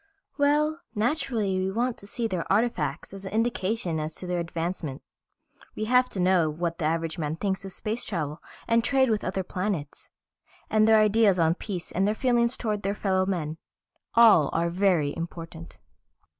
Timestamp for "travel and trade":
8.03-9.11